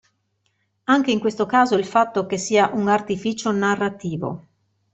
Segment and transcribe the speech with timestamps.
[0.85, 4.47] Anche in questo caso il fatto che sia un artificio narrativo.